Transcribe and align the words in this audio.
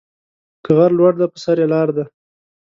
که 0.63 0.71
غر 0.77 0.91
لوړ 0.97 1.13
دى، 1.19 1.27
په 1.33 1.37
سر 1.43 1.57
يې 1.61 1.67
لار 1.73 1.89
ده. 1.97 2.05